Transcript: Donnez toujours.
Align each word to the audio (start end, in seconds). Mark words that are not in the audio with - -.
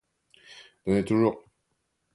Donnez 0.83 1.05
toujours. 1.05 1.45